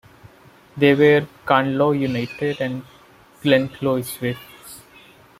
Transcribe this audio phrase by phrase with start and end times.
[0.77, 2.81] They were "Carnlough United" and
[3.43, 4.81] "Glencloy Swifts".